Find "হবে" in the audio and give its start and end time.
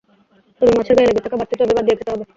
2.13-2.25